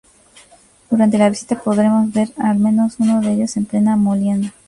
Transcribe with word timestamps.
Durante 0.89 1.19
la 1.19 1.29
visita 1.29 1.61
podremos 1.61 2.11
ver, 2.11 2.29
al 2.39 2.57
menos 2.57 2.95
uno 2.97 3.21
de 3.21 3.33
ellos 3.33 3.55
en 3.55 3.65
plena 3.65 3.95
molienda. 3.97 4.51